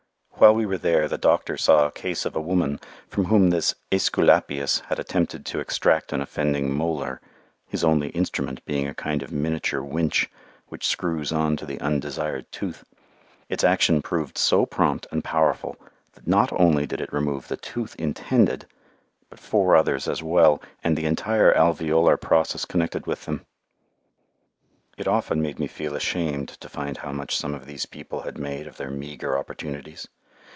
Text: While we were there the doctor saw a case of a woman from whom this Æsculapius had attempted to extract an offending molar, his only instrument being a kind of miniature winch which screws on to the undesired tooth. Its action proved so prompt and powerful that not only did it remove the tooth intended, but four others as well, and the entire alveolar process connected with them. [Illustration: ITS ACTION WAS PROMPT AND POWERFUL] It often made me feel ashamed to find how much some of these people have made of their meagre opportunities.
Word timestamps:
While 0.35 0.55
we 0.55 0.65
were 0.65 0.79
there 0.79 1.07
the 1.07 1.19
doctor 1.19 1.55
saw 1.55 1.85
a 1.85 1.91
case 1.91 2.25
of 2.25 2.35
a 2.35 2.41
woman 2.41 2.79
from 3.07 3.25
whom 3.25 3.51
this 3.51 3.75
Æsculapius 3.91 4.81
had 4.85 4.97
attempted 4.97 5.45
to 5.45 5.59
extract 5.59 6.11
an 6.11 6.19
offending 6.19 6.73
molar, 6.73 7.21
his 7.67 7.83
only 7.83 8.09
instrument 8.09 8.65
being 8.65 8.87
a 8.87 8.95
kind 8.95 9.21
of 9.21 9.31
miniature 9.31 9.83
winch 9.83 10.31
which 10.67 10.87
screws 10.87 11.31
on 11.31 11.57
to 11.57 11.67
the 11.67 11.79
undesired 11.79 12.51
tooth. 12.51 12.83
Its 13.49 13.63
action 13.63 14.01
proved 14.01 14.35
so 14.35 14.65
prompt 14.65 15.05
and 15.11 15.23
powerful 15.23 15.77
that 16.13 16.25
not 16.25 16.51
only 16.53 16.87
did 16.87 17.01
it 17.01 17.13
remove 17.13 17.47
the 17.47 17.55
tooth 17.57 17.95
intended, 17.97 18.65
but 19.29 19.37
four 19.39 19.75
others 19.75 20.07
as 20.07 20.23
well, 20.23 20.59
and 20.83 20.97
the 20.97 21.05
entire 21.05 21.53
alveolar 21.53 22.19
process 22.19 22.65
connected 22.65 23.05
with 23.05 23.25
them. 23.25 23.45
[Illustration: 24.97 24.97
ITS 25.01 25.05
ACTION 25.05 25.05
WAS 25.05 25.05
PROMPT 25.05 25.05
AND 25.05 25.05
POWERFUL] 25.05 25.05
It 25.05 25.07
often 25.07 25.41
made 25.43 25.59
me 25.59 25.67
feel 25.67 25.95
ashamed 25.95 26.49
to 26.61 26.67
find 26.67 26.97
how 26.97 27.11
much 27.11 27.37
some 27.37 27.53
of 27.53 27.67
these 27.67 27.85
people 27.85 28.21
have 28.23 28.39
made 28.39 28.65
of 28.65 28.77
their 28.77 28.89
meagre 28.89 29.37
opportunities. 29.37 30.07